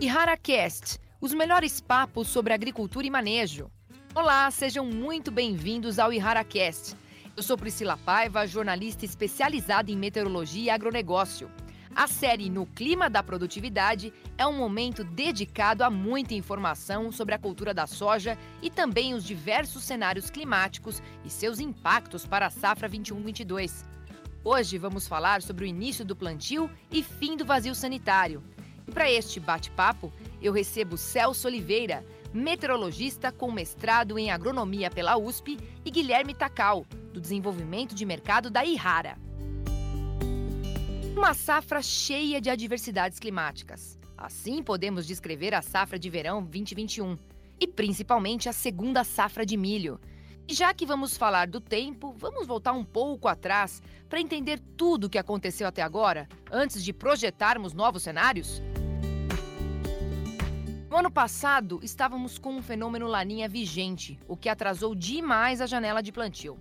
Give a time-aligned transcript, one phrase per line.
[0.00, 3.70] IharaCast, os melhores papos sobre agricultura e manejo.
[4.14, 6.96] Olá, sejam muito bem-vindos ao IharaCast.
[7.36, 11.50] Eu sou Priscila Paiva, jornalista especializada em meteorologia e agronegócio.
[11.94, 17.38] A série No Clima da Produtividade é um momento dedicado a muita informação sobre a
[17.38, 22.88] cultura da soja e também os diversos cenários climáticos e seus impactos para a safra
[22.88, 23.84] 21-22.
[24.44, 28.42] Hoje vamos falar sobre o início do plantio e fim do vazio sanitário.
[28.98, 30.12] Para este bate-papo,
[30.42, 37.20] eu recebo Celso Oliveira, meteorologista com mestrado em agronomia pela USP, e Guilherme Tacal, do
[37.20, 39.16] desenvolvimento de mercado da Ihara.
[41.16, 43.96] Uma safra cheia de adversidades climáticas.
[44.16, 47.16] Assim podemos descrever a safra de verão 2021
[47.60, 50.00] e principalmente a segunda safra de milho.
[50.48, 55.04] E já que vamos falar do tempo, vamos voltar um pouco atrás para entender tudo
[55.04, 58.60] o que aconteceu até agora, antes de projetarmos novos cenários?
[60.98, 66.02] No ano passado, estávamos com um fenômeno laninha vigente, o que atrasou demais a janela
[66.02, 66.58] de plantio.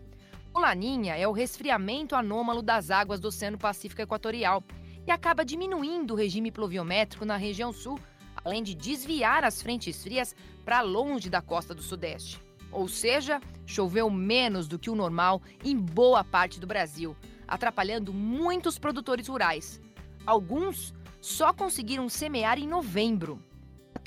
[0.54, 4.64] O Laninha é o resfriamento anômalo das águas do Oceano Pacífico Equatorial
[5.08, 8.00] e acaba diminuindo o regime pluviométrico na região sul,
[8.46, 12.40] além de desviar as frentes frias para longe da costa do Sudeste.
[12.72, 18.78] Ou seja, choveu menos do que o normal em boa parte do Brasil, atrapalhando muitos
[18.78, 19.82] produtores rurais.
[20.28, 23.42] Alguns só conseguiram semear em novembro.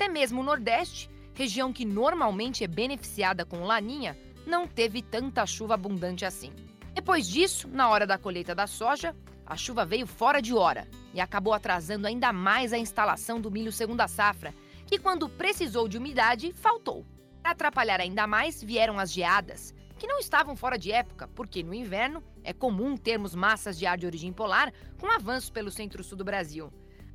[0.01, 5.75] Até mesmo o Nordeste, região que normalmente é beneficiada com laninha, não teve tanta chuva
[5.75, 6.51] abundante assim.
[6.91, 11.21] Depois disso, na hora da colheita da soja, a chuva veio fora de hora e
[11.21, 14.55] acabou atrasando ainda mais a instalação do milho segunda safra,
[14.87, 17.05] que quando precisou de umidade, faltou.
[17.43, 21.75] Para atrapalhar ainda mais, vieram as geadas, que não estavam fora de época, porque no
[21.75, 26.25] inverno é comum termos massas de ar de origem polar com avanço pelo centro-sul do
[26.25, 26.73] Brasil.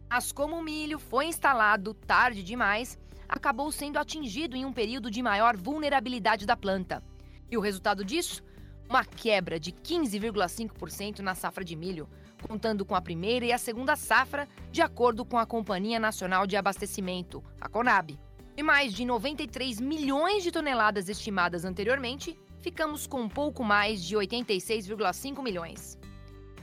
[0.09, 5.23] Mas como o milho foi instalado tarde demais, acabou sendo atingido em um período de
[5.23, 7.03] maior vulnerabilidade da planta.
[7.51, 8.43] E o resultado disso?
[8.89, 12.09] Uma quebra de 15,5% na safra de milho,
[12.47, 16.57] contando com a primeira e a segunda safra, de acordo com a Companhia Nacional de
[16.57, 18.17] Abastecimento, a Conab.
[18.57, 24.17] E mais de 93 milhões de toneladas estimadas anteriormente, ficamos com um pouco mais de
[24.17, 25.99] 86,5 milhões.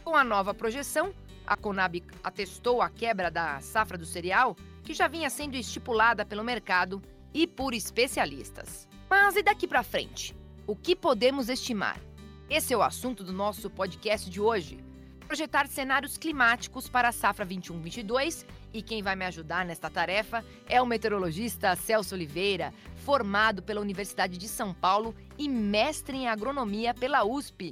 [0.03, 1.13] Com a nova projeção,
[1.45, 6.43] a Conab atestou a quebra da safra do cereal, que já vinha sendo estipulada pelo
[6.43, 7.01] mercado
[7.33, 8.87] e por especialistas.
[9.09, 10.35] Mas e daqui para frente?
[10.65, 11.99] O que podemos estimar?
[12.49, 14.83] Esse é o assunto do nosso podcast de hoje.
[15.27, 20.81] Projetar cenários climáticos para a safra 21-22 e quem vai me ajudar nesta tarefa é
[20.81, 27.23] o meteorologista Celso Oliveira, formado pela Universidade de São Paulo e mestre em agronomia pela
[27.23, 27.71] USP.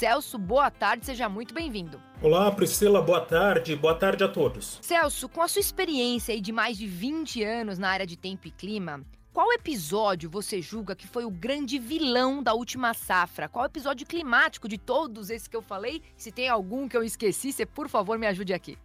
[0.00, 2.00] Celso, boa tarde, seja muito bem-vindo.
[2.22, 4.78] Olá, Priscila, boa tarde, boa tarde a todos.
[4.80, 8.50] Celso, com a sua experiência de mais de 20 anos na área de tempo e
[8.50, 13.46] clima, qual episódio você julga que foi o grande vilão da última safra?
[13.46, 16.00] Qual episódio climático de todos esses que eu falei?
[16.16, 18.78] Se tem algum que eu esqueci, você por favor me ajude aqui.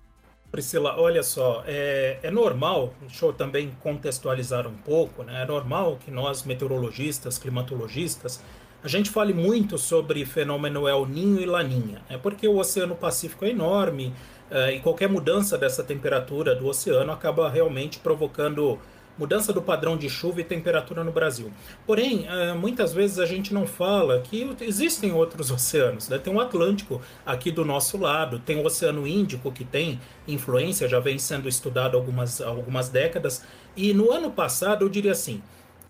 [0.51, 5.43] Priscila, olha só, é, é, normal, deixa eu também contextualizar um pouco, né?
[5.43, 8.41] É normal que nós, meteorologistas, climatologistas,
[8.85, 12.19] a gente fale muito sobre fenômeno El Ninho e Laninha, né?
[12.22, 14.13] porque o Oceano Pacífico é enorme
[14.51, 18.78] é, e qualquer mudança dessa temperatura do oceano acaba realmente provocando
[19.18, 21.51] mudança do padrão de chuva e temperatura no Brasil.
[21.88, 26.09] Porém, eh, muitas vezes a gente não fala que existem outros oceanos.
[26.09, 26.17] Né?
[26.17, 31.00] Tem o Atlântico aqui do nosso lado, tem o Oceano Índico que tem influência, já
[31.00, 33.41] vem sendo estudado algumas, algumas décadas.
[33.73, 35.41] E no ano passado, eu diria assim,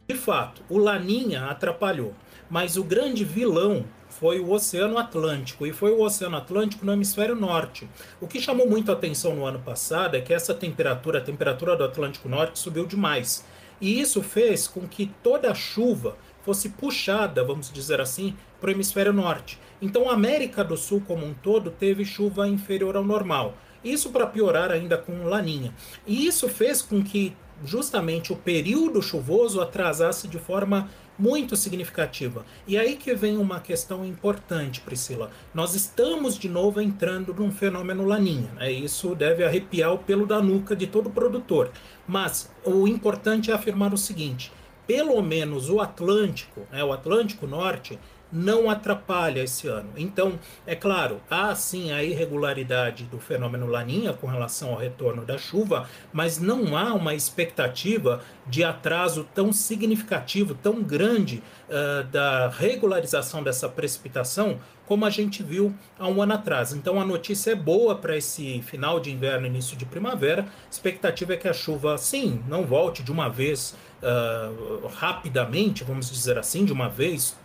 [0.07, 2.13] de fato, o Laninha atrapalhou,
[2.49, 7.35] mas o grande vilão foi o Oceano Atlântico, e foi o Oceano Atlântico no hemisfério
[7.35, 7.87] norte.
[8.21, 11.75] O que chamou muito a atenção no ano passado é que essa temperatura, a temperatura
[11.75, 13.43] do Atlântico Norte, subiu demais.
[13.81, 18.71] E isso fez com que toda a chuva fosse puxada, vamos dizer assim, para o
[18.71, 19.59] hemisfério norte.
[19.81, 23.55] Então a América do Sul como um todo teve chuva inferior ao normal.
[23.83, 25.73] Isso para piorar ainda com laninha.
[26.07, 32.45] E isso fez com que justamente o período chuvoso atrasasse de forma muito significativa.
[32.67, 35.31] E aí que vem uma questão importante, Priscila.
[35.53, 38.51] Nós estamos de novo entrando num fenômeno laninha.
[38.55, 38.71] Né?
[38.71, 41.71] Isso deve arrepiar o pelo da nuca de todo produtor.
[42.07, 44.51] Mas o importante é afirmar o seguinte:
[44.85, 47.97] pelo menos o Atlântico, né, o Atlântico Norte,
[48.35, 49.91] não atrapalha esse ano.
[49.95, 50.37] Então,
[50.67, 55.89] é claro, há sim a irregularidade do fenômeno Laninha com relação ao retorno da chuva,
[56.11, 63.69] mas não há uma expectativa de atraso tão significativo, tão grande uh, da regularização dessa
[63.69, 66.71] precipitação como a gente viu há um ano atrás.
[66.73, 70.45] Então a notícia é boa para esse final de inverno, início de primavera.
[70.69, 76.37] Expectativa é que a chuva, sim, não volte de uma vez uh, rapidamente, vamos dizer
[76.37, 77.35] assim, de uma vez,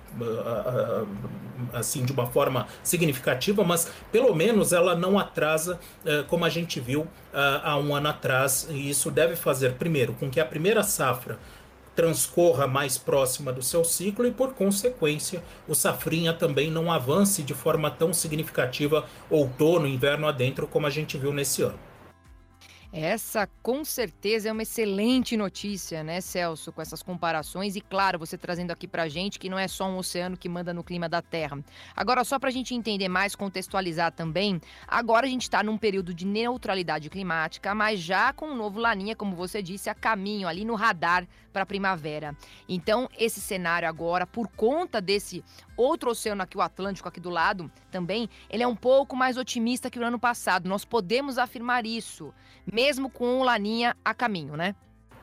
[1.73, 5.79] assim de uma forma significativa, mas pelo menos ela não atrasa
[6.29, 10.41] como a gente viu há um ano atrás, e isso deve fazer primeiro com que
[10.41, 11.39] a primeira safra
[11.95, 17.53] transcorra mais próxima do seu ciclo e, por consequência, o safrinha também não avance de
[17.53, 21.79] forma tão significativa outono, inverno adentro, como a gente viu nesse ano.
[22.93, 27.77] Essa, com certeza, é uma excelente notícia, né, Celso, com essas comparações.
[27.77, 30.75] E, claro, você trazendo aqui pra gente que não é só um oceano que manda
[30.75, 31.63] no clima da Terra.
[31.95, 36.27] Agora, só pra gente entender mais, contextualizar também, agora a gente está num período de
[36.27, 40.75] neutralidade climática, mas já com um novo Laninha, como você disse, a caminho ali no
[40.75, 42.37] radar para a primavera.
[42.69, 45.45] Então, esse cenário agora, por conta desse
[45.77, 49.91] outro oceano aqui, o Atlântico, aqui do lado, também, ele é um pouco mais otimista
[49.91, 50.69] que o ano passado.
[50.69, 52.33] Nós podemos afirmar isso,
[52.71, 54.75] mesmo com o Laninha a caminho, né?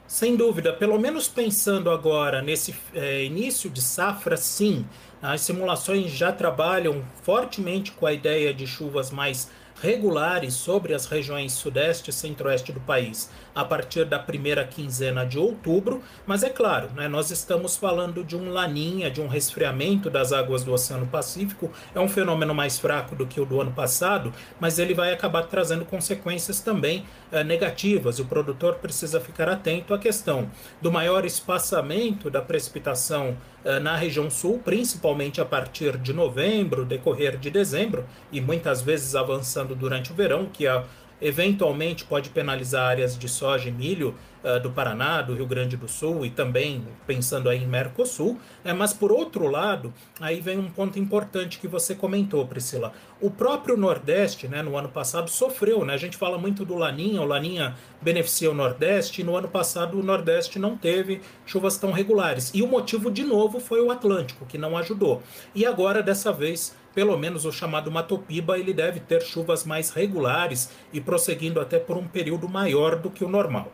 [0.07, 4.85] Sem dúvida, pelo menos pensando agora nesse é, início de safra, sim.
[5.21, 9.51] As simulações já trabalham fortemente com a ideia de chuvas mais
[9.81, 15.39] regulares sobre as regiões sudeste e centro-oeste do país a partir da primeira quinzena de
[15.39, 20.31] outubro, mas é claro, né, nós estamos falando de um laninha, de um resfriamento das
[20.31, 24.31] águas do Oceano Pacífico, é um fenômeno mais fraco do que o do ano passado,
[24.59, 28.19] mas ele vai acabar trazendo consequências também eh, negativas.
[28.19, 33.35] O produtor precisa ficar atento à questão do maior espaçamento da precipitação
[33.65, 39.15] eh, na região sul, principalmente a partir de novembro, decorrer de dezembro, e muitas vezes
[39.15, 40.83] avançando durante o verão, que é
[41.19, 44.15] eventualmente pode penalizar áreas de soja e milho
[44.47, 48.71] uh, do Paraná, do Rio Grande do Sul e também pensando aí em Mercosul, né?
[48.73, 52.93] mas por outro lado, aí vem um ponto importante que você comentou, Priscila.
[53.19, 55.95] O próprio Nordeste, né, no ano passado, sofreu, né?
[55.95, 59.99] A gente fala muito do Laninha, o Laninha beneficia o Nordeste, e no ano passado
[59.99, 62.51] o Nordeste não teve chuvas tão regulares.
[62.53, 65.23] E o motivo, de novo, foi o Atlântico, que não ajudou.
[65.55, 70.69] E agora, dessa vez, pelo menos o chamado Matopiba, ele deve ter chuvas mais regulares
[70.93, 73.71] e prosseguindo até por um período maior do que o normal.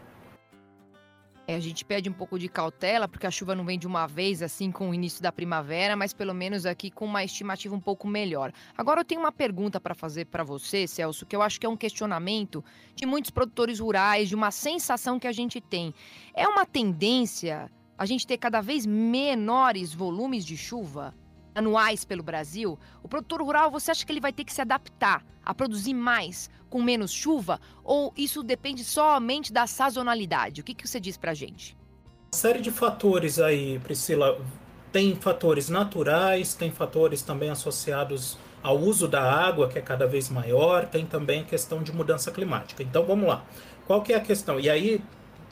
[1.45, 4.07] É, a gente pede um pouco de cautela, porque a chuva não vem de uma
[4.07, 7.81] vez, assim, com o início da primavera, mas pelo menos aqui com uma estimativa um
[7.81, 8.53] pouco melhor.
[8.77, 11.69] Agora eu tenho uma pergunta para fazer para você, Celso, que eu acho que é
[11.69, 12.63] um questionamento
[12.95, 15.93] de muitos produtores rurais, de uma sensação que a gente tem.
[16.33, 21.13] É uma tendência a gente ter cada vez menores volumes de chuva?
[21.55, 25.23] Anuais pelo Brasil, o produtor rural, você acha que ele vai ter que se adaptar
[25.45, 27.59] a produzir mais com menos chuva?
[27.83, 30.61] Ou isso depende somente da sazonalidade?
[30.61, 31.77] O que, que você diz para gente?
[32.31, 34.39] Uma série de fatores aí, Priscila.
[34.91, 40.29] Tem fatores naturais, tem fatores também associados ao uso da água, que é cada vez
[40.29, 42.81] maior, tem também a questão de mudança climática.
[42.81, 43.43] Então vamos lá.
[43.85, 44.59] Qual que é a questão?
[44.59, 45.01] E aí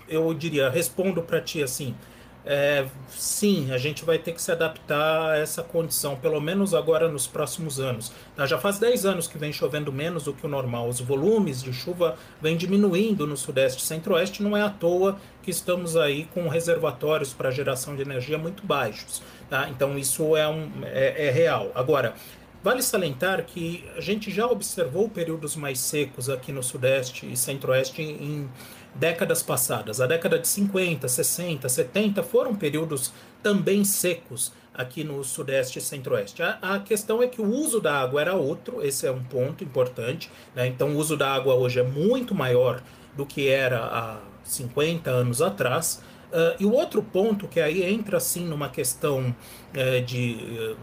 [0.08, 1.96] eu diria, respondo para ti assim,
[2.44, 7.08] é, sim, a gente vai ter que se adaptar a essa condição, pelo menos agora
[7.08, 8.12] nos próximos anos.
[8.36, 8.46] Tá?
[8.46, 10.90] Já faz 10 anos que vem chovendo menos do que o normal.
[10.90, 14.42] Os volumes de chuva vêm diminuindo no Sudeste e Centro-Oeste.
[14.42, 19.22] Não é à toa que estamos aí com reservatórios para geração de energia muito baixos.
[19.50, 19.70] Tá?
[19.70, 21.72] Então, isso é, um, é, é real.
[21.76, 22.16] Agora,
[22.64, 28.04] Vale salientar que a gente já observou períodos mais secos aqui no Sudeste e Centro-Oeste
[28.04, 28.48] em
[28.96, 30.02] décadas passadas.
[30.02, 36.42] A década de 50, 60, 70 foram períodos também secos aqui no Sudeste e Centro-Oeste.
[36.42, 39.64] A, a, questão é que o uso da água era outro, esse é um ponto
[39.64, 40.30] importante.
[40.56, 40.68] Né?
[40.68, 42.82] Então, o uso da água hoje é muito maior
[43.16, 46.02] do que era há 50 anos atrás.
[46.32, 49.36] Uh, e o outro ponto que aí entra assim numa questão
[49.76, 50.38] uh, de
[50.72, 50.78] uh,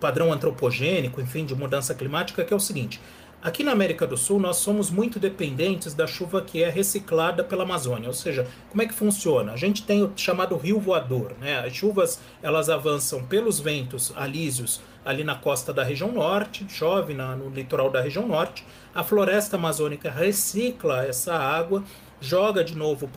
[0.00, 3.00] padrão antropogênico, enfim, de mudança climática, que é o seguinte:
[3.42, 7.64] Aqui na América do Sul, nós somos muito dependentes da chuva que é reciclada pela
[7.64, 8.06] Amazônia.
[8.06, 9.52] Ou seja, como é que funciona?
[9.52, 11.32] A gente tem o chamado rio voador.
[11.40, 11.58] Né?
[11.58, 17.34] As chuvas elas avançam pelos ventos alísios ali na costa da região norte, chove na,
[17.34, 18.64] no litoral da região norte.
[18.94, 21.82] A floresta amazônica recicla essa água
[22.22, 23.08] joga de novo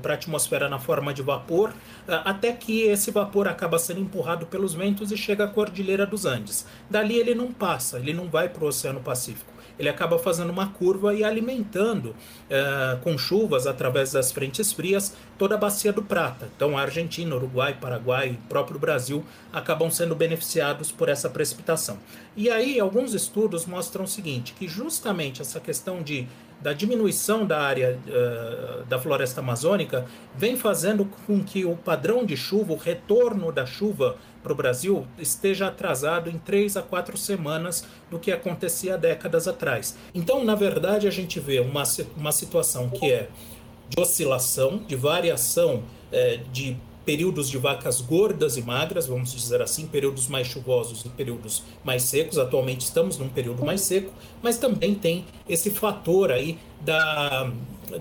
[0.00, 1.74] para a atmosfera na forma de vapor,
[2.08, 6.24] ah, até que esse vapor acaba sendo empurrado pelos ventos e chega à Cordilheira dos
[6.24, 6.66] Andes.
[6.88, 10.68] Dali ele não passa, ele não vai para o Oceano Pacífico ele acaba fazendo uma
[10.68, 16.48] curva e alimentando uh, com chuvas através das frentes frias toda a bacia do Prata.
[16.54, 21.98] Então, a Argentina, Uruguai, Paraguai, próprio Brasil acabam sendo beneficiados por essa precipitação.
[22.36, 26.28] E aí, alguns estudos mostram o seguinte: que justamente essa questão de
[26.62, 32.36] da diminuição da área uh, da floresta amazônica vem fazendo com que o padrão de
[32.36, 37.84] chuva, o retorno da chuva para o Brasil, esteja atrasado em três a quatro semanas
[38.10, 39.96] do que acontecia décadas atrás.
[40.14, 41.82] Então, na verdade, a gente vê uma,
[42.16, 43.28] uma situação que é
[43.88, 49.86] de oscilação, de variação é, de períodos de vacas gordas e magras, vamos dizer assim,
[49.86, 52.38] períodos mais chuvosos e períodos mais secos.
[52.38, 57.50] Atualmente estamos num período mais seco, mas também tem esse fator aí da,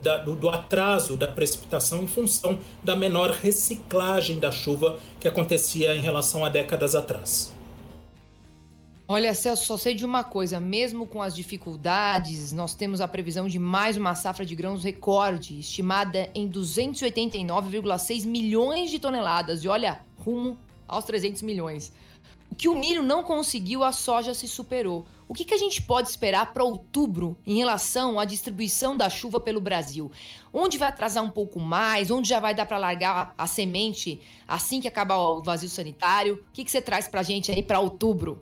[0.01, 5.95] da do, do, atraso da precipitação em função da menor reciclagem da chuva que acontecia
[5.95, 7.53] em relação a décadas atrás.
[9.13, 13.45] Olha, Celso, só sei de uma coisa: mesmo com as dificuldades, nós temos a previsão
[13.45, 19.65] de mais uma safra de grãos recorde, estimada em 289,6 milhões de toneladas.
[19.65, 21.91] E olha, rumo aos 300 milhões.
[22.49, 25.05] O que o milho não conseguiu, a soja se superou.
[25.27, 29.41] O que, que a gente pode esperar para outubro em relação à distribuição da chuva
[29.41, 30.09] pelo Brasil?
[30.53, 32.09] Onde vai atrasar um pouco mais?
[32.09, 36.35] Onde já vai dar para largar a semente assim que acabar o vazio sanitário?
[36.47, 38.41] O que, que você traz para a gente aí para outubro?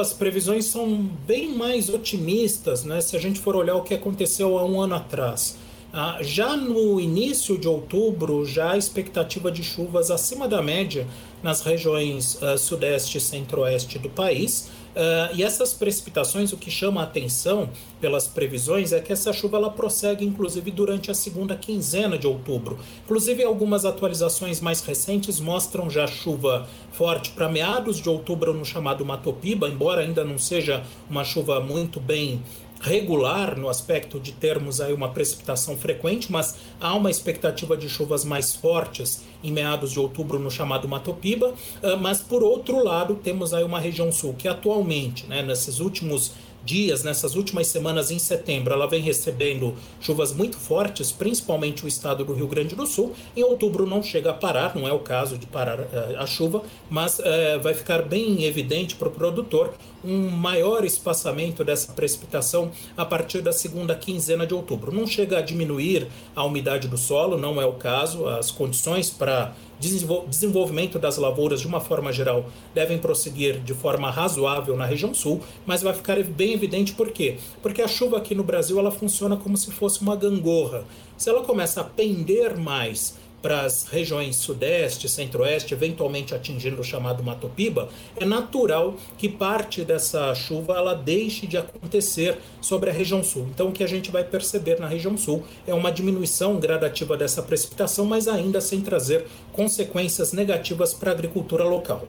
[0.00, 3.00] As previsões são bem mais otimistas, né?
[3.00, 5.56] Se a gente for olhar o que aconteceu há um ano atrás.
[5.98, 11.06] Ah, já no início de outubro, já a expectativa de chuvas acima da média
[11.42, 14.68] nas regiões uh, sudeste e centro-oeste do país.
[14.94, 19.56] Uh, e essas precipitações, o que chama a atenção pelas previsões é que essa chuva
[19.56, 22.78] ela prossegue inclusive durante a segunda quinzena de outubro.
[23.04, 29.04] Inclusive algumas atualizações mais recentes mostram já chuva forte para meados de outubro no chamado
[29.04, 32.42] Matopiba, embora ainda não seja uma chuva muito bem
[32.80, 38.24] regular no aspecto de termos aí uma precipitação frequente, mas há uma expectativa de chuvas
[38.24, 43.54] mais fortes em meados de outubro no chamado Matopiba, ah, mas por outro lado temos
[43.54, 46.32] aí uma região sul que atualmente, né, nesses últimos
[46.66, 52.24] dias, nessas últimas semanas em setembro, ela vem recebendo chuvas muito fortes, principalmente o estado
[52.24, 53.14] do Rio Grande do Sul.
[53.36, 55.86] Em outubro não chega a parar, não é o caso de parar uh,
[56.18, 57.22] a chuva, mas uh,
[57.62, 63.52] vai ficar bem evidente para o produtor um maior espaçamento dessa precipitação a partir da
[63.52, 64.92] segunda quinzena de outubro.
[64.92, 69.52] Não chega a diminuir a umidade do solo, não é o caso, as condições para
[69.78, 75.40] desenvolvimento das lavouras de uma forma geral devem prosseguir de forma razoável na região sul,
[75.66, 77.36] mas vai ficar bem evidente por quê?
[77.62, 80.84] Porque a chuva aqui no Brasil ela funciona como se fosse uma gangorra.
[81.16, 87.22] Se ela começa a pender mais para as regiões sudeste, centro-oeste, eventualmente atingindo o chamado
[87.22, 93.22] Mato Piba, é natural que parte dessa chuva ela deixe de acontecer sobre a região
[93.22, 93.46] sul.
[93.54, 97.42] Então, o que a gente vai perceber na região sul é uma diminuição gradativa dessa
[97.42, 102.06] precipitação, mas ainda sem trazer consequências negativas para a agricultura local.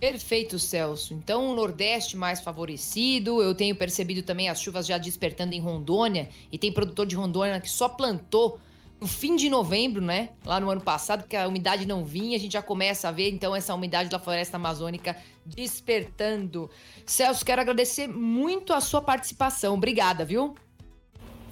[0.00, 1.12] Perfeito, Celso.
[1.12, 3.42] Então, o Nordeste mais favorecido.
[3.42, 6.28] Eu tenho percebido também as chuvas já despertando em Rondônia.
[6.52, 8.60] E tem produtor de Rondônia que só plantou
[9.00, 10.30] no fim de novembro, né?
[10.44, 13.30] Lá no ano passado, que a umidade não vinha, a gente já começa a ver
[13.30, 16.68] então essa umidade da floresta amazônica despertando.
[17.06, 19.74] Celso, quero agradecer muito a sua participação.
[19.74, 20.54] Obrigada, viu?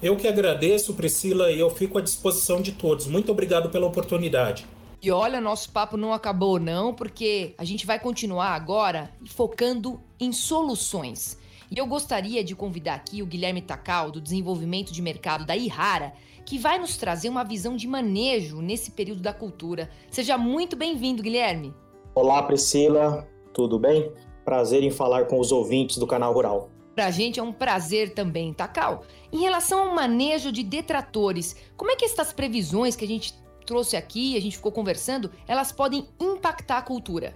[0.01, 3.07] Eu que agradeço, Priscila, e eu fico à disposição de todos.
[3.07, 4.67] Muito obrigado pela oportunidade.
[5.01, 10.31] E olha, nosso papo não acabou não, porque a gente vai continuar agora focando em
[10.31, 11.37] soluções.
[11.69, 16.13] E eu gostaria de convidar aqui o Guilherme Tacal, do desenvolvimento de mercado da Ihara,
[16.45, 19.89] que vai nos trazer uma visão de manejo nesse período da cultura.
[20.09, 21.73] Seja muito bem-vindo, Guilherme.
[22.15, 24.09] Olá, Priscila, tudo bem?
[24.45, 26.69] Prazer em falar com os ouvintes do canal Rural.
[26.95, 29.03] Pra gente é um prazer também, Tacal.
[29.31, 33.33] Em relação ao manejo de detratores, como é que essas previsões que a gente
[33.65, 37.35] trouxe aqui, a gente ficou conversando, elas podem impactar a cultura?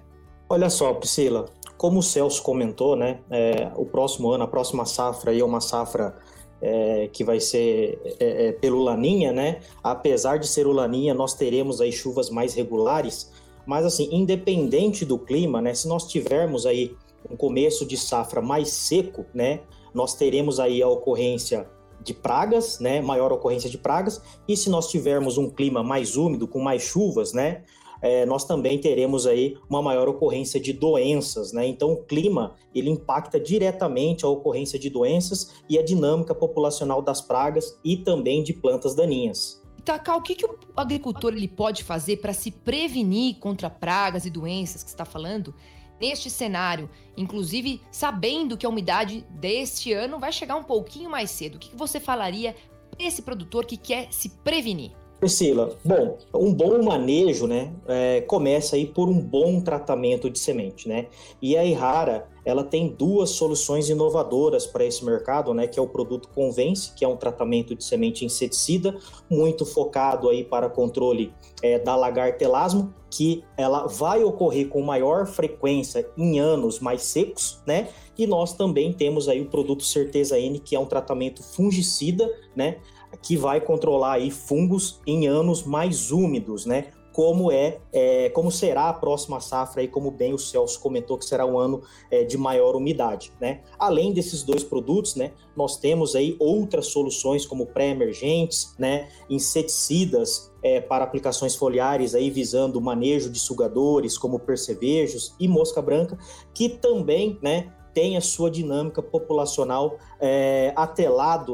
[0.51, 1.45] Olha só, Priscila,
[1.77, 5.61] como o Celso comentou, né, é, o próximo ano, a próxima safra aí é uma
[5.61, 6.13] safra
[6.61, 9.61] é, que vai ser é, é, pelo Laninha, né?
[9.81, 13.31] Apesar de ser o Laninha, nós teremos aí chuvas mais regulares,
[13.65, 15.73] mas assim, independente do clima, né?
[15.73, 16.97] Se nós tivermos aí
[17.29, 19.61] um começo de safra mais seco, né?
[19.93, 21.65] Nós teremos aí a ocorrência
[22.03, 22.99] de pragas, né?
[23.01, 27.31] Maior ocorrência de pragas, e se nós tivermos um clima mais úmido, com mais chuvas,
[27.31, 27.63] né?
[28.01, 31.67] É, nós também teremos aí uma maior ocorrência de doenças, né?
[31.67, 37.21] Então, o clima ele impacta diretamente a ocorrência de doenças e a dinâmica populacional das
[37.21, 39.61] pragas e também de plantas daninhas.
[39.83, 44.29] Tacal, o que, que o agricultor ele pode fazer para se prevenir contra pragas e
[44.29, 45.53] doenças que está falando
[45.99, 51.55] neste cenário, inclusive sabendo que a umidade deste ano vai chegar um pouquinho mais cedo?
[51.55, 52.55] O que, que você falaria
[52.89, 54.91] para esse produtor que quer se prevenir?
[55.21, 60.89] Priscila, bom, um bom manejo, né, é, começa aí por um bom tratamento de semente,
[60.89, 61.09] né?
[61.39, 65.87] E a Irrara, ela tem duas soluções inovadoras para esse mercado, né, que é o
[65.87, 68.97] produto Convence, que é um tratamento de semente inseticida,
[69.29, 76.09] muito focado aí para controle é, da lagartelasmo, que ela vai ocorrer com maior frequência
[76.17, 77.89] em anos mais secos, né?
[78.17, 82.77] E nós também temos aí o produto Certeza N, que é um tratamento fungicida, né?
[83.21, 86.87] Que vai controlar aí fungos em anos mais úmidos, né?
[87.13, 91.25] Como é, é, como será a próxima safra aí, como bem o Celso comentou que
[91.25, 93.61] será um ano é, de maior umidade, né?
[93.77, 100.79] Além desses dois produtos, né, nós temos aí outras soluções como pré-emergentes, né, inseticidas é,
[100.79, 106.17] para aplicações foliares aí visando o manejo de sugadores como percevejos e mosca branca,
[106.53, 110.73] que também, né, tem a sua dinâmica populacional é,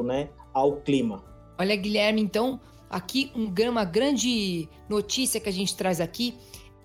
[0.04, 1.24] né, ao clima.
[1.58, 6.34] Olha, Guilherme, então, aqui uma grande notícia que a gente traz aqui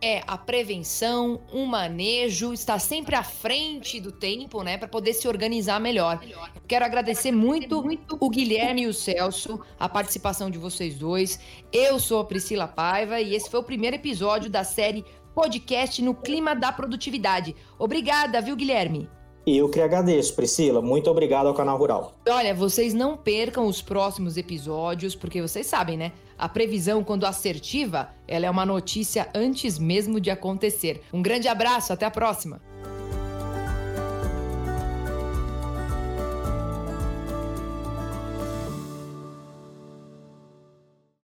[0.02, 5.30] é a prevenção, um manejo, está sempre à frente do tempo, né, para poder se
[5.30, 6.22] organizar melhor.
[6.68, 7.88] Quero agradecer muito
[8.20, 11.40] o Guilherme e o Celso, a participação de vocês dois.
[11.72, 16.14] Eu sou a Priscila Paiva e esse foi o primeiro episódio da série Podcast no
[16.14, 17.56] Clima da Produtividade.
[17.80, 19.10] Obrigada, viu, Guilherme?
[19.46, 20.82] Eu que agradeço, Priscila.
[20.82, 22.14] Muito obrigado ao Canal Rural.
[22.30, 26.14] Olha, vocês não percam os próximos episódios, porque vocês sabem, né?
[26.38, 31.02] A previsão, quando assertiva, ela é uma notícia antes mesmo de acontecer.
[31.12, 32.62] Um grande abraço, até a próxima!